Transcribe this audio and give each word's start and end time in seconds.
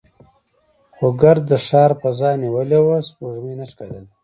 خو 0.95 1.07
ګرد 1.21 1.43
د 1.51 1.51
ښار 1.67 1.91
فضا 2.01 2.31
نیولې 2.43 2.79
وه، 2.85 2.97
سپوږمۍ 3.07 3.53
نه 3.59 3.65
ښکارېده. 3.71 4.09